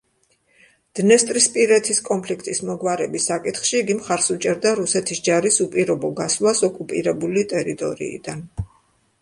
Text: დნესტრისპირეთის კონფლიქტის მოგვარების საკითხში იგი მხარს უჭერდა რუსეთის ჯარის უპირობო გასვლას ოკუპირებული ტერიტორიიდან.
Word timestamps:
დნესტრისპირეთის 0.99 1.99
კონფლიქტის 2.07 2.61
მოგვარების 2.69 3.27
საკითხში 3.31 3.79
იგი 3.83 3.97
მხარს 3.99 4.31
უჭერდა 4.37 4.71
რუსეთის 4.81 5.23
ჯარის 5.29 5.63
უპირობო 5.67 6.11
გასვლას 6.23 6.63
ოკუპირებული 6.73 7.47
ტერიტორიიდან. 7.55 8.43